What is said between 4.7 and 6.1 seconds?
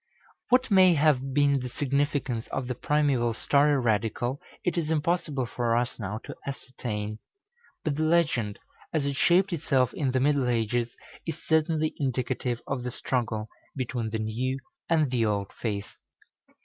is impossible for us